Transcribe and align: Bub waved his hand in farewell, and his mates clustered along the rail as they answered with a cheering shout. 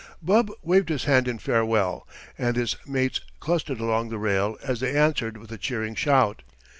Bub 0.19 0.49
waved 0.63 0.89
his 0.89 1.03
hand 1.03 1.27
in 1.27 1.37
farewell, 1.37 2.07
and 2.35 2.55
his 2.55 2.75
mates 2.87 3.21
clustered 3.39 3.79
along 3.79 4.09
the 4.09 4.17
rail 4.17 4.57
as 4.63 4.79
they 4.79 4.95
answered 4.97 5.37
with 5.37 5.51
a 5.51 5.59
cheering 5.59 5.93
shout. 5.93 6.41